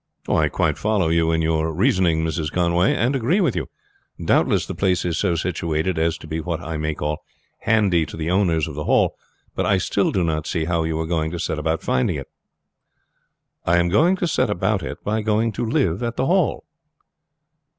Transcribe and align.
"I 0.27 0.49
quite 0.49 0.79
follow 0.79 1.09
you 1.09 1.31
in 1.31 1.43
your 1.43 1.71
reasoning, 1.71 2.23
Mrs. 2.25 2.51
Conway, 2.51 2.95
and 2.95 3.15
agree 3.15 3.39
with 3.39 3.55
you. 3.55 3.67
Doubtless, 4.19 4.65
the 4.65 4.73
place 4.73 5.05
is 5.05 5.19
so 5.19 5.35
situated 5.35 5.99
as 5.99 6.17
to 6.17 6.27
be 6.27 6.41
what 6.41 6.59
I 6.59 6.75
may 6.75 6.95
call 6.95 7.19
handy 7.59 8.07
to 8.07 8.17
the 8.17 8.31
owners 8.31 8.67
of 8.67 8.73
the 8.73 8.85
Hall, 8.85 9.13
but 9.53 9.67
I 9.67 9.77
still 9.77 10.11
do 10.11 10.23
not 10.23 10.47
see 10.47 10.65
how 10.65 10.85
you 10.85 10.99
are 10.99 11.05
going 11.05 11.29
to 11.29 11.39
set 11.39 11.59
about 11.59 11.83
finding 11.83 12.15
it." 12.15 12.31
"I 13.63 13.77
am 13.77 13.89
going 13.89 14.15
to 14.15 14.27
set 14.27 14.49
about 14.49 14.81
it 14.81 14.97
by 15.03 15.21
going 15.21 15.51
to 15.51 15.65
live 15.67 16.01
at 16.01 16.15
the 16.15 16.25
Hall." 16.25 16.63